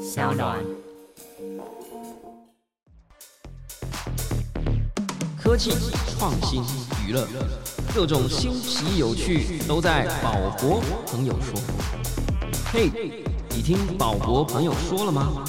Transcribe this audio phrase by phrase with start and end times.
[0.00, 0.58] 小暖。
[5.38, 5.72] 科技、
[6.08, 6.62] 创新、
[7.06, 7.28] 娱乐，
[7.94, 11.60] 各种新奇有趣都在宝博朋友说。
[12.72, 12.90] 嘿，
[13.50, 15.44] 你听宝博朋友说了吗？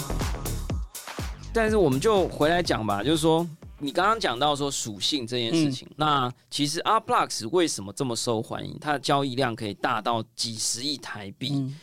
[1.54, 3.48] 但是我们就回来讲吧，就是说，
[3.80, 8.78] 你刚刚讲到说属性这件事情，那其实 R Plus 为什么这么受欢迎？
[8.82, 11.74] 它的交易量可以大到几十亿台币。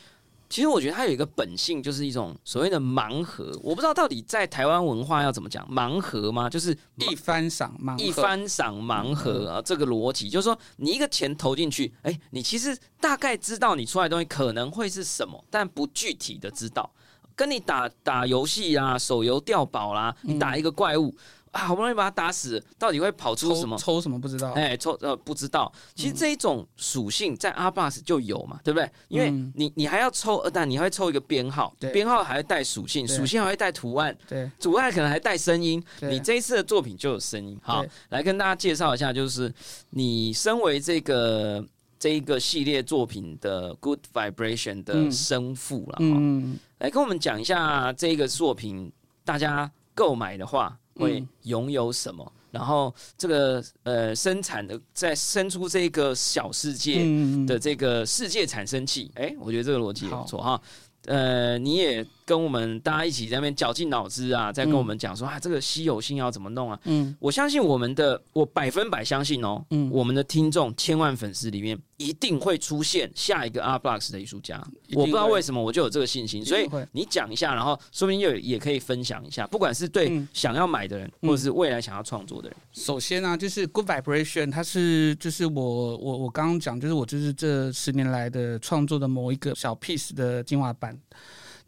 [0.50, 3.52] 其实我觉得它有一个本性，就是一种所谓的盲盒。
[3.62, 6.48] 我不知道到底在台湾文化要怎么讲盲盒吗？
[6.48, 16.90] 就是一番赏盲一番赏盲盒啊，这个逻辑就是说，你一个钱投进去，哎，你其实大概知道你出来的东西可能会是什么，但不具体的知道。
[17.36, 21.14] 跟你打打游戏啊，手游掉宝啦，你打一个怪物。
[21.58, 23.76] 啊，好不容易把他打死，到底会跑出什么？
[23.76, 24.52] 抽什么不知道？
[24.52, 25.70] 哎，抽呃不知道。
[25.94, 28.88] 其实这一种属性在阿巴斯就有嘛，对不对？
[29.08, 35.82] 因为你你还要抽，但你还会抽一个编号，编号还会带属性，属性还会带图案，对，图案可能还带声音。
[36.02, 37.58] 你这一次的作品就有声音。
[37.62, 39.52] 好，来跟大家介绍一下，就是
[39.90, 41.64] 你身为这个
[41.98, 48.92] 这一个系列作品的 Good Vibration 的生父了，嗯，来跟我们讲一下这个作品，
[49.24, 50.78] 大家购买的话。
[50.98, 52.32] 会拥有什么？
[52.50, 57.04] 然后这个呃，生产的在生出这个小世界
[57.46, 60.60] 的这个世界产生器，哎，我觉得这个逻辑也不错哈。
[61.04, 66.78] 呃，你也跟我们大家一起在那边绞尽脑汁啊，在跟我们讲说啊，这个稀有性要怎么弄啊？
[66.84, 74.62] 嗯，我相信我们的，我百分百相信哦，嗯，我们的听众千万粉丝里面一定会出现下一个 R Blocks 的艺术家。
[74.92, 82.56] 我不知道为什么我就有这个信心，所以你讲一下，然后说不定又也可以分享一下，不管是对想要买的人，或者是未来想要创作的人。
[82.74, 90.98] 首先呢，就是 Good Vibration，它是就是我我我刚刚讲，就是我就是这十年来的创作的某一个小 piece 的精华版。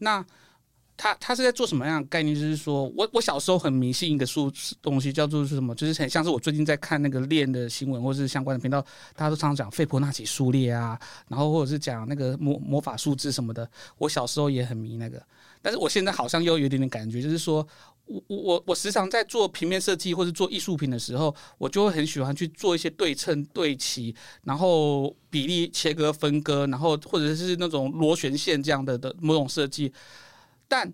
[0.03, 0.25] 那
[1.03, 2.35] 他他是在做什么样的概念？
[2.35, 5.75] 就是说我我小时候很迷信一个数东西，叫做是什么？
[5.75, 8.83] 就是很像是我最近在看那个练的新闻，或是相关的频道，
[9.17, 13.67] 大家都常常讲费波那契数列啊，然后或者是讲那个魔魔法数字什么的。
[13.97, 15.23] 我小时候也很迷那个，
[15.63, 17.67] 但是我现在好像又有点点感觉，就是说
[18.05, 24.15] 我我我我时常在做平面设计或者做艺术品的时候，我就会很喜欢去做一些对称对齐，
[24.45, 29.91] 然后比例切割分割，然后或者是那种螺旋线这样的的某种设计。
[30.73, 30.89] 但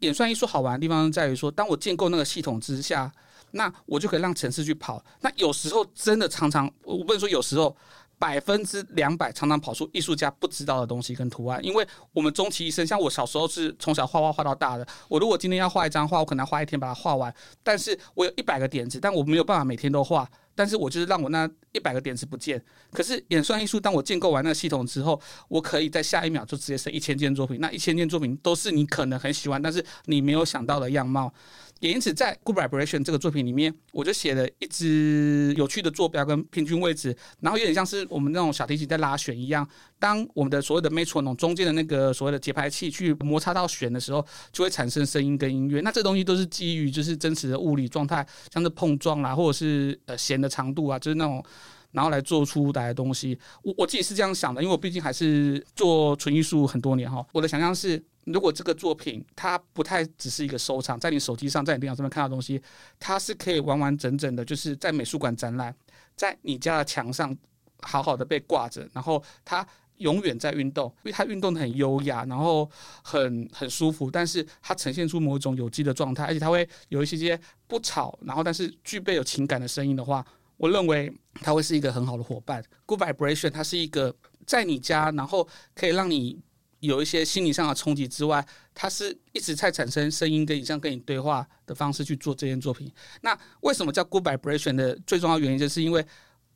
[0.00, 3.10] 演算艺术好玩的地方在于说，当我建构那个系统之下，
[3.52, 5.02] 那我就可以让程式去跑。
[5.20, 7.74] 那有时候真的常常，我不能说有时候
[8.18, 11.58] 百分之两百常常跑出艺术家不知道的东西跟图案。
[11.64, 14.86] 因为我们终其一生，像我小时候是从小画画画到大的。
[15.08, 17.34] 我如果今天要画一张画，我可能花一天把它画完。
[17.62, 20.28] 但是我有一百个点子，但我没有办法每天都画。
[20.58, 22.60] 但是我就是让我那一百个点子不见。
[22.90, 27.60] 可是演算艺术，当我建构完那系统之后，我可以在下一秒就直接生一千件作品。
[27.60, 31.32] 那一千件作品都是你可能很喜欢，但是你没有想到的样貌。
[31.80, 39.68] 也因此，在 Good Vibration 这个作品里面，我就写了一支有趣的坐标跟平均位置，然后有点像是我们那种小提琴在拉弦一样。
[39.98, 45.80] 当我们的所谓的 metronome 中间的那个所谓的节拍器去摩擦到弦的时候，就会产生声音跟音乐。
[45.80, 51.44] 那这东西都是基于就是真实的物理状态，像是碰撞啦，或者是呃弦的长度啊，就是那种。
[51.90, 57.26] 然后来做出来的东西，我我自己是这样想的，因为我毕竟还是做纯艺术很多年哈。
[57.32, 57.96] 我的想象是，
[58.32, 62.62] 如果这个作品它不太只是一个收藏，在你手机上、在你电脑上面看到东西，
[62.98, 65.74] 它是可以完完整整的，就是在美术馆展览，
[66.16, 67.36] 在你家的墙上
[67.80, 69.66] 好好的被挂着，然后它
[69.98, 72.70] 永远在运动，因为它运动的很优雅，然后
[73.02, 80.24] 很很舒服，但是它呈现出某一种有机的状态，而且它会有一些些不吵，然后但是具备有情感的声音的话。
[80.60, 82.60] 我认为它会是一个很好的伙伴。
[82.84, 84.12] Good vibration，它是一个
[84.44, 86.36] 在你家，然后可以让你
[86.80, 88.44] 有一些心理上的冲击之外，
[88.74, 92.90] 它是一直在产生声音跟影像跟你对话的方式去做这件作品。
[93.22, 96.04] 那为什么叫 Good vibration 的最重要原因，就是因为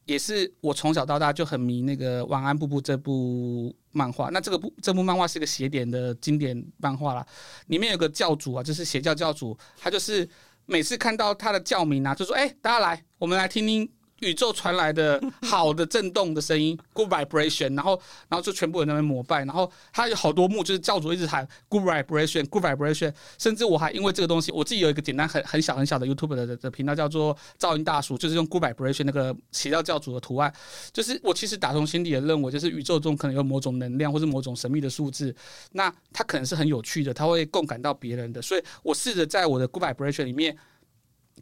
[0.05, 4.31] 也是我从小到大就很迷那个《晚安布布》这部漫画。
[4.31, 7.27] 那这个部这部漫画是一个邪典的经典漫画啦，
[7.67, 10.29] 里面有个教主啊，就是邪教教主，他就是
[10.67, 13.89] 每次看到他的教名啊，就说：“哎，大家来。”我们来听听
[14.23, 30.53] 宇宙传来的好的震动的声音， good vibration，然后，然后就全部人在那边膜拜，然后他有好多幕，就是教主一直喊 good vibration，good vibration，甚至我还因为这个东西，我自己有一个简单很很小很小的 YouTube 的的频道，叫做噪音大叔，就是用 good vibration 那个邪教教主的图案，
[30.93, 35.35] 就是我其实打从心底的认为，就是宇宙中可能有某种能量或者某种神秘的数字，
[35.73, 40.57] 那它可能是很有趣的，它会共感到别人的，所以我试着在我的 good vibration 里面。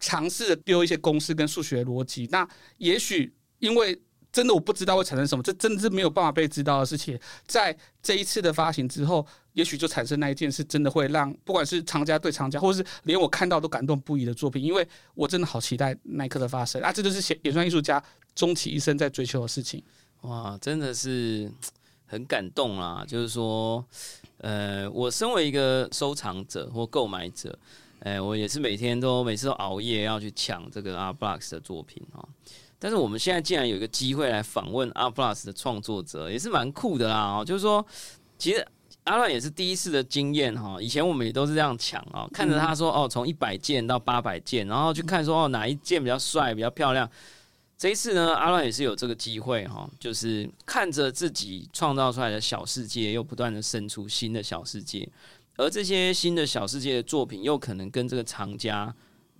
[0.00, 2.48] 尝试的丢一些公式跟数学逻辑，那
[2.78, 4.00] 也许因为
[4.32, 7.18] 真的我不知道会产生什么，这真的是没有办法被知道的事情。
[7.46, 16.92] 在这一次的发行之后，也许就产生那一件是真的会让不管是厂家对厂家，或是连我看到都感动不已的作品，因为我真的好期待那一刻的发生啊！
[16.92, 18.02] 这就是写演算艺术家
[18.34, 19.82] 终其一生在追求的事情。
[20.20, 21.50] 哇，真的是
[22.06, 23.04] 很感动啊！
[23.04, 23.84] 就是说，
[24.38, 27.58] 呃，我身为一个收藏者或购买者，
[28.00, 32.20] 哎，我也是每天都每次都熬夜要去抢这个 Art Blocks 的作品啊。
[32.78, 37.38] 但是我们现在竟然有一个机会来访问 Art Blocks 的创作者，也是蛮酷的啦！
[37.38, 37.84] 哦，就是说，
[38.38, 38.66] 其实。
[39.04, 47.10] 阿乱也是第一次的经验哈，以前我们也都是这样抢啊，看着他说哦，从一百件到八百件，然后去看说哦哪一件比较帅、比较漂亮。
[47.78, 55.08] 这一次呢，阿乱也是有这个机会哈，就是看着自己创造出来的小世界，又不断的生出新的小世界，
[55.60, 58.94] 而这些新的小世界的作品，又可能跟这个藏家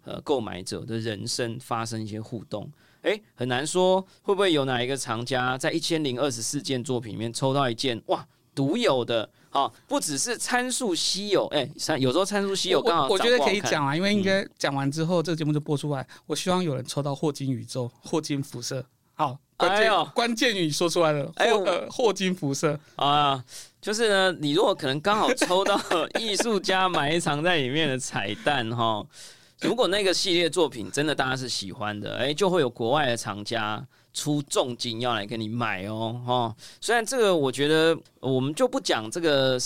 [0.04, 2.70] 呃购买者的人生发生一些互动。
[3.02, 9.30] 诶，很难说会不会有哪一个藏家在一千零二十四件作品里面抽到一件哇独有的。
[9.48, 11.68] 好，不只是参数稀有，哎，
[11.98, 13.08] 有时候参数稀有刚好。
[13.08, 16.06] 我觉得可以讲啊，因为应该讲完之后，这个节目就播出来。
[16.26, 18.84] 我希望有人抽到霍金宇宙、霍金辐射。
[19.14, 23.44] 好，关键关键语说出来了，霍霍金辐射啊，
[23.80, 25.80] 就是呢，你如果可能刚好抽到
[26.18, 29.04] 艺术家埋藏在里面的彩蛋哈，
[29.62, 33.86] 如果那个系列作品真的大家是喜欢的，哎，就会有国外的厂家。
[34.12, 36.56] 出重金要来跟你买哦，哈！
[36.80, 39.56] 虽然这个我觉得我们就不讲这个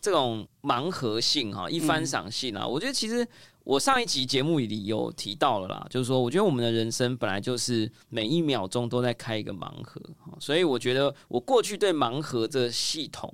[0.00, 2.64] 这种盲盒性哈，一番赏性啊。
[2.64, 3.26] 我觉得其实
[3.68, 10.00] 我上一集节目里有提到了啦，就是说我觉得我们的人生本来就是每一秒钟都在开一个盲盒，
[10.40, 13.30] 所以我觉得我过去对盲盒这系统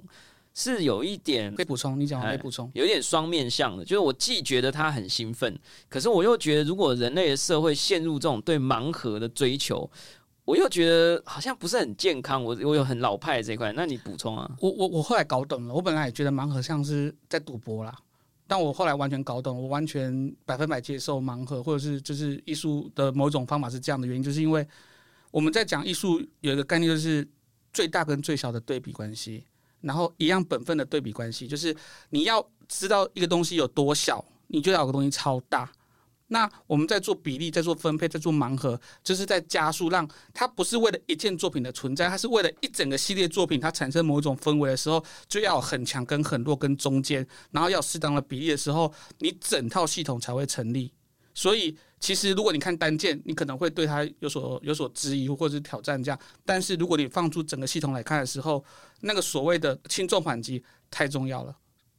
[0.52, 5.56] 是有一点可以补充，你讲可以补充，有点双面向的，就是我既觉得他很兴奋，
[5.88, 9.88] 可是我又觉得如果人类的社会陷入这种对盲盒的追求。
[10.44, 14.50] 我又觉得好像不是很健康，我我有很老派的这一块，那你补充啊？
[14.60, 17.96] 我我我后来搞懂了，我本来也觉得盲盒像是在赌博啦，
[18.46, 24.66] 但我后来完全搞懂，我完全百分百接受盲盒，或者是就是艺术的某种方法是这样的原因，就是因为
[25.30, 27.26] 我们在讲艺术有一个概念，就是
[27.72, 29.44] 最大跟最小的对比关系，
[29.80, 31.74] 然后一样本分的对比关系，就是
[32.10, 35.70] 你要知道一个东西有多小，你就要有个东西超大。
[36.34, 50.92] 那我们在做比例，在做分配，在做盲盒，就是在加速，让它不是为了一件作品的存在，它是为了一整个系列作品，它产生某一种氛围的时候，就要很强跟很弱跟中间，然后要适当的比例的时候，你整套系统才会成立。
[51.34, 58.64] 所以，其实如果你看单件，你可能会对它有所有所质疑或者是挑战这样，但是如果你放出整个系统来看的时候，
[59.02, 60.60] 那个所谓的轻重缓急
[60.90, 61.56] 太重要了。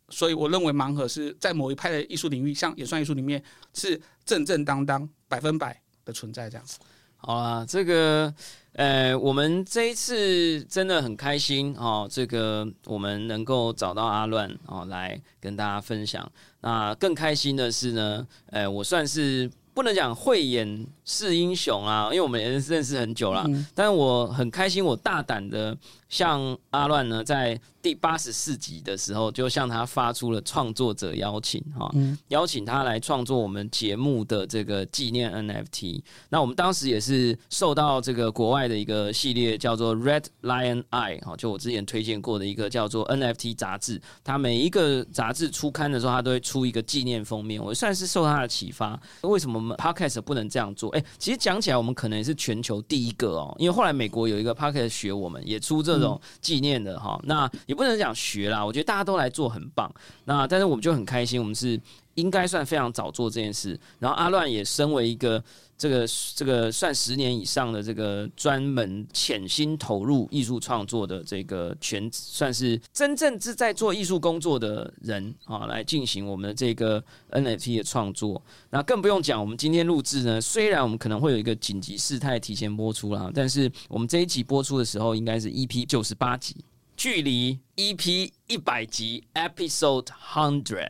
[0.10, 3.44] 所以我认为盲盒是在某一派的艺术领域，像演算艺术里面
[3.74, 6.80] 是正正当当、百分百的存在这样子。
[7.18, 8.32] 好啊，这个
[8.74, 16.32] 呃，我们这一次真的很开心哦，这个我们能够找到阿乱哦来跟大家分享。
[16.62, 25.78] 那更开心的是呢，呃，我算是不能讲慧眼识英雄啊，因为我们也认识很久了，但是我很开心，我大胆的
[26.10, 27.58] 向阿乱呢在。
[27.86, 31.88] 第八十四集的时候，就向他发出了创作者邀请，哈，
[32.30, 36.02] 邀请他来创作我们节目的这个纪念 NFT。
[36.30, 44.02] 那我们当时也是受到这个国外的一个系列叫做 Red Lion Eye，哈，就我之前推荐过的一个叫做 NFT 杂志。
[44.24, 47.64] 它每一个杂志出刊的时候，它都会出一个纪念封面。
[47.64, 49.00] 我算是受他的启发。
[49.22, 50.92] 为什么我们 Podcast 不能这样做？
[50.96, 57.20] 哎，其实讲起来，我们可能也是全球第一个哦，因为后来美国有一个 Podcast 学我们，也出这种纪念的哈。
[57.24, 59.94] 那也不能讲学啦，我觉得大家都来做很棒。
[60.24, 61.78] 那但是我们就很开心，我们是
[62.16, 63.80] 应该算非常早做这件事。
[64.00, 65.42] 然后阿乱也身为一个
[65.78, 66.06] 这个
[66.36, 78.42] 这个算十年以上的这个专门潜心投入艺术创作的这个全算是真正是在做艺术工作的人啊，来进行我们的这个 NFT 的创作。
[78.70, 86.56] 那更不用讲，我们今天录制呢，虽然我们可能会有一个紧急事态提前播出了，但是我们这一集播出的时候，应该是 EP 九十八集。
[86.96, 90.90] 距离 EP 一百集 Episode Hundred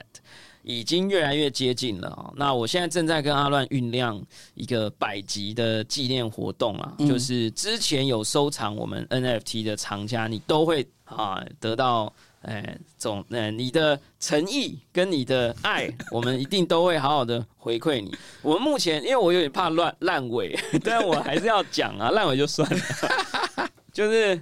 [0.65, 2.33] 已经越来越接近了啊！
[2.35, 4.19] 那我现在正在跟阿乱酝酿
[4.55, 18.11] 一个百集的纪念活动啊，就是之前有收藏我们 NFT 的藏家，你都会啊得到哎总呃你的诚意跟你的爱， 我们一定都会好好的回馈你。
[18.41, 24.41] 我们目前因为我有点怕乱烂尾， 但我还是要讲啊，烂尾就算了， 就是。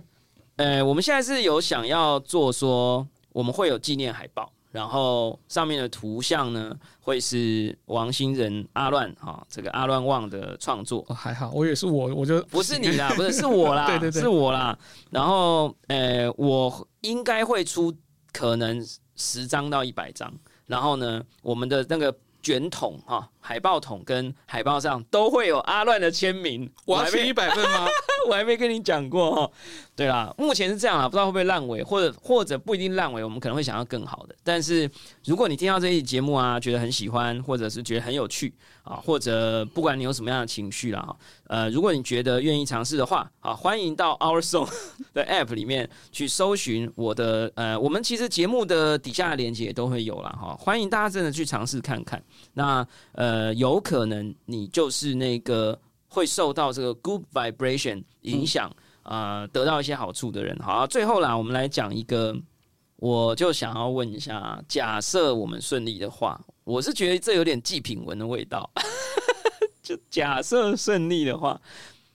[0.56, 11.03] 呃，我们现在是有想要做说，我们会有纪念海报，然后上面的图像呢会是王星仁阿乱哈，这个阿乱旺的创作。
[11.13, 14.75] 还好，我也是我，我就不是你啦，不是是我啦，对 对对，是我啦。
[15.12, 17.94] 然后呃，我应该会出
[18.32, 18.84] 可能
[19.15, 20.34] 十张到一百张，
[20.65, 22.12] 然后呢，我们的那个
[22.42, 26.68] 卷筒哈，海报筒跟海报上都会有阿乱的签名。
[26.88, 27.88] 我要签一百份吗？
[28.30, 29.51] 我还没跟你讲过哈。
[29.96, 34.36] 对啦，目前是这样啦，不知道会不会烂尾，或者或者不一定烂尾，我们可能会想要更好的。
[34.44, 34.89] 但是
[35.24, 38.51] 如果你听到这一节目啊，觉得很喜欢，或者是觉得很有趣
[38.82, 41.15] 啊，或者不管你有什么样的情绪啦，哈，
[41.48, 44.68] 呃，如果你觉得愿意尝试的话，啊，欢迎到 Our Song
[45.13, 52.24] 的 App 里面去搜寻我的呃，我们其实节目的底下的链接都会有了哈，欢迎大家真的去尝试看看。
[52.53, 55.80] 那呃，有可能你就是那个
[56.13, 58.72] 会受到这个 Good Vibration 影响。
[59.03, 62.34] 啊，得到一些好处的人，好，最后啦，我们来讲一个，
[62.96, 68.72] 我就想要问一下，假设我们顺利的话，我是觉得这有点祭品文的味道。
[69.82, 71.60] 就 假设顺利的话，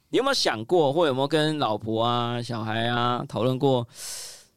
[0.09, 3.87] 你有没有想过，或有没有跟老婆啊、小孩啊讨论过，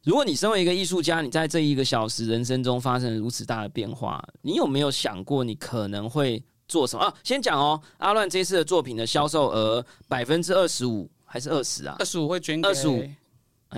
[0.05, 6.41] 如果你身为一个艺术家，你在这一个小时人生中发生如此大的变化，你有没有想过你可能会
[6.71, 7.13] 做什么啊？
[7.23, 11.09] 先讲哦，阿乱这次的作品的销售额百分之二十五。
[11.25, 11.95] 还是二十啊？
[11.97, 13.01] 二十五会捐给二十五，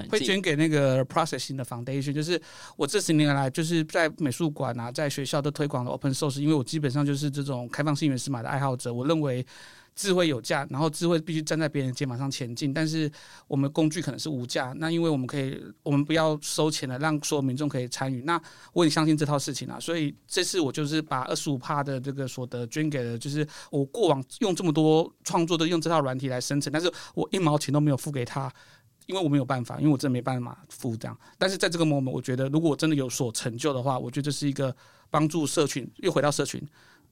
[0.10, 2.12] 会捐给那个 processing 的 foundation。
[2.12, 2.42] 就是
[2.76, 8.94] 我这十年来就是在美术馆啊，在学校都推广了 open source，因为我基本上就是这种开放性原始码的爱好者。
[8.94, 9.46] 我认为。
[9.96, 12.74] 智慧有价，然后智慧必须站在别人肩膀上前进。
[12.74, 13.12] 但是
[13.48, 18.22] 我们工具可能是无价，那因为我们可以，我们不要收钱了，让所有民众可以参与。
[18.24, 18.42] 那
[18.74, 28.52] 我也相信这套事情啊，所以这次我就是把二十五帕的这个所得捐给了，就是我过往用这么多创作都用这套软体来生成，但是我一毛钱都没有付给他，
[29.06, 31.18] 因为我没有办法，因为我真的没办法付这样。
[31.38, 34.76] 但是在这个 moment，我觉得如果我真的有所成就的话，我觉得这是一个
[35.10, 36.62] 帮助社群，又回到社群。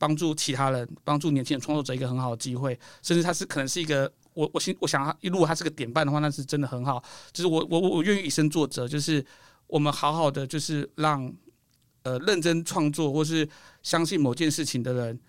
[0.01, 7.03] 帮助其他人，帮助年轻人创作者一个很好的机会，甚至他是可能是一个我我心我想一路他是个典范的话，那是真的很好。
[7.31, 9.23] 就是我我我愿意以身作则，就是
[9.67, 11.31] 我们好好的就是让
[12.01, 13.47] 呃认真创作或是
[13.83, 15.19] 相信某件事情的人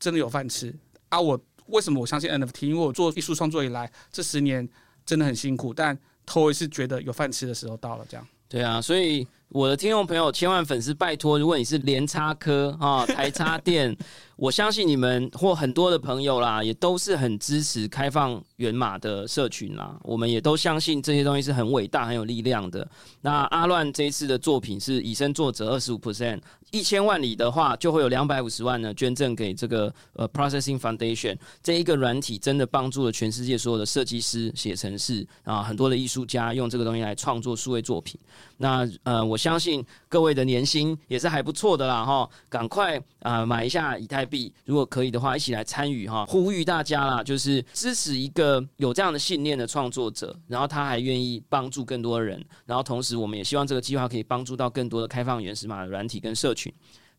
[0.00, 0.76] 真的有饭吃
[1.10, 1.20] 啊！
[1.20, 2.66] 我为什么我相信 NFT？
[2.66, 4.68] 因为我做艺术创作以来这十年
[5.06, 5.96] 真的很辛苦，但
[6.26, 8.26] 头一次觉得有饭吃的时候到了，这样。
[8.48, 9.24] 对啊，所以。
[9.50, 13.96] 我的听众朋友，千万粉丝拜托，如果你是联插科 啊、台插电，
[14.36, 19.98] 我相信你们或很多的朋友啦，也都是很支持开放源码的社群啦。
[20.02, 22.86] 我们也都相信这些东西是很伟大、很有力量的。
[23.22, 26.40] 那阿乱这一次的作品是以身作则，二十五 percent，
[26.70, 31.36] 一千万里的话，就会有两百五十万呢捐赠给这个呃 Processing Foundation。
[31.62, 38.20] 这一个软体真的帮助了全世界所有的设计师写程式啊，很多的艺术家用这个东西来创作数位作品。
[38.58, 56.70] 那呃，我相信各位的年薪也是还不错的啦，哈，赶快啊买一下以太币，如果可以的话，一起来参与哈，呼吁大家啦，就是支持一个有这样的信念的创作者，然后他还愿意帮助更多人，然后同时我们也希望这个计划可以帮助到更多的开放原始码的软体跟社群。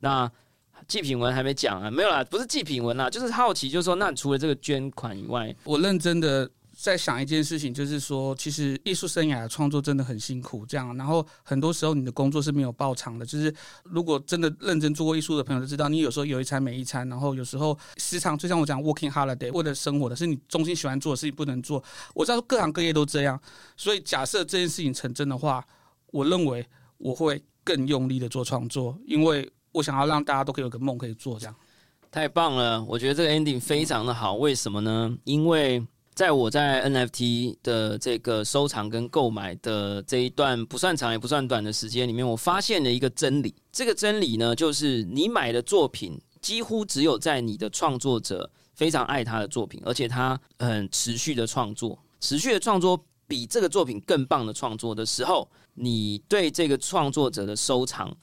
[0.02, 0.30] 那
[0.88, 6.50] 祭品文还没讲啊，没有啦，不是祭品文啦，就是好奇，就是说，那除了这个捐款以外，我认真的。
[6.82, 10.66] 在想一件事情，就是说，其实艺术生涯的创作真的很辛苦。
[10.66, 13.26] 这样，然后很多时候你的工作是没有报偿的。
[13.26, 21.84] 就是如果真的认真做过艺术的朋友都知道，你有时候有一餐没一餐，然后有时候时常就像我讲，working holiday 为了生活的是你衷心喜欢做的事情不能做。
[22.16, 23.38] 我知道各行各业都这样，
[23.76, 25.62] 所以假设这件事情成真的话，
[26.12, 26.66] 我认为
[26.98, 31.38] 我会更用力的做创作，因为我想要让大家都可以有个梦可以做。
[31.38, 31.54] 这样
[32.10, 34.36] 太棒了，我觉得这个 ending 非常的好。
[34.36, 35.14] 为什么呢？
[35.26, 35.86] 因为
[36.20, 43.56] 在我在 NFT 的这个收藏跟购买的这一段不算长也不算短的时间里面，我发现了一个真理。
[43.72, 58.14] 这个真理呢，就是你买的作品几乎只有在你的创作者非常爱他的作品，而且他很持续的创作，持续的创作比这个作品更棒的创作的时候，你对这个创作者的收藏。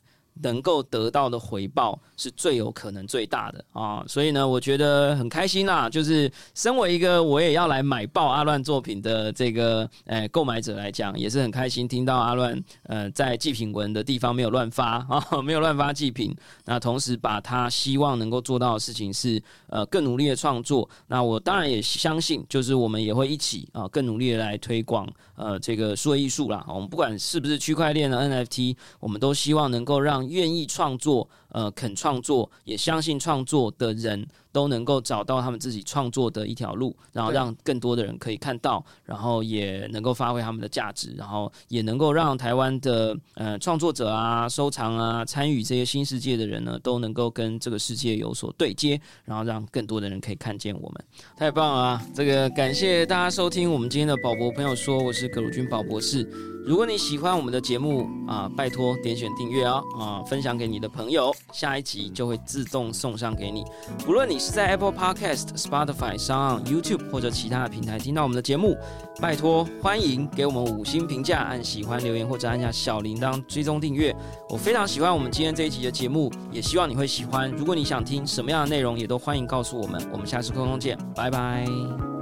[0.42, 5.88] 能够得到的回报是最有可能最大的啊，所以呢，我觉得很开心啦。
[5.88, 16.36] 就是身为一个我也要来买爆阿乱作品的这个诶购买者来讲，也是很开心听到阿乱呃在祭品文的地方没有乱发 啊，没有乱发祭品。
[16.64, 20.88] 那同时把他希望能够做到的事情是呃更努力的创作。
[21.06, 26.64] 那我当然也相信，就是我们也会一起啊更努力的来推广呃这个数位艺术啦。
[26.68, 30.25] 我们不管是不是区块链的 NFT，我们都希望能够让。
[30.28, 31.28] 愿意创作。
[31.56, 34.28] 呃肯创作也相信创作的人。
[34.56, 51.04] 都能够找到他们自己创作的一条路，然后让更多的人可以看到，然后也能够发挥他们的价值，然后也能够让台湾的呃创作者啊、收藏啊、参与这些新世界的人呢，都能够跟这个世界有所对接，然后让更多的人可以看见我们。
[51.36, 52.00] 太棒了！
[52.14, 56.26] 这个感谢大家收听我们今天的宝博朋友说，我是葛鲁军宝博士。
[56.64, 63.64] 如果你喜欢我们的节目啊，拜托点选订阅哦啊，分享给你的朋友，下一集就会自动送上给你。
[64.06, 68.76] 无论你是在 Apple Podcast、Spotify 上、YouTube 或者其他的平台听到我们的节目，
[69.20, 74.14] 拜托欢迎给我们五星评价，按喜欢留言或者按下小铃铛追踪订阅。
[74.50, 77.50] 我非常喜欢我们今天这一集的节目，也希望你会喜欢。
[77.52, 80.00] 如果你想听什么样的内容，也都欢迎告诉我们。
[80.12, 82.15] 我们下次空中见，拜拜。